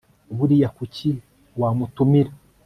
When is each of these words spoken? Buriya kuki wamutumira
Buriya 0.37 0.67
kuki 0.77 1.09
wamutumira 1.61 2.31